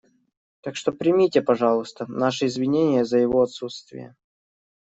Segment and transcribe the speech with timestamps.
[0.63, 4.15] Так что примите, пожалуйста, наши извинения за его отсутствие.